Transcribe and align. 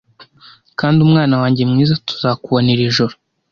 kandi 0.79 0.99
mwana 1.11 1.35
wanjye 1.41 1.61
mwiza 1.71 1.95
tuzakubona 2.07 2.67
iri 2.75 2.93
joro 2.95 3.13